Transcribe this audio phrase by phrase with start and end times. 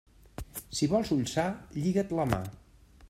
[0.77, 1.45] Si vols ull sa,
[1.85, 2.41] lliga't la mà.